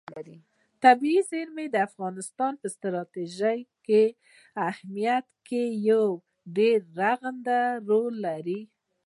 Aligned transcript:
طبیعي 0.83 1.21
زیرمې 1.31 1.65
د 1.71 1.75
افغانستان 1.87 2.53
په 2.61 2.67
ستراتیژیک 2.75 3.85
اهمیت 4.69 5.27
کې 5.47 5.63
یو 5.89 6.05
ډېر 6.57 6.77
رغنده 7.01 7.61
رول 7.89 8.13
لري. 8.27 8.61